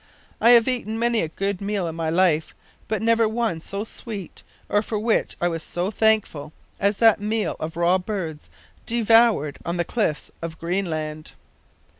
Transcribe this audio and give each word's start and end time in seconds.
I 0.41 0.49
have 0.57 0.67
eaten 0.67 0.97
many 0.97 1.21
a 1.21 1.27
good 1.27 1.61
meal 1.61 1.87
in 1.87 1.93
my 1.93 2.09
life, 2.09 2.55
but 2.87 3.03
never 3.03 3.29
one 3.29 3.61
so 3.61 3.83
sweet, 3.83 4.41
or 4.67 4.81
for 4.81 4.97
which 4.97 5.37
I 5.39 5.47
was 5.47 5.61
so 5.61 5.91
thankful, 5.91 6.53
as 6.79 6.97
that 6.97 7.19
meal 7.21 7.55
of 7.59 7.77
raw 7.77 7.99
birds, 7.99 8.49
devoured 8.87 9.59
on 9.63 9.77
the 9.77 9.85
cliffs 9.85 10.31
of 10.41 10.57
Greenland! 10.57 11.33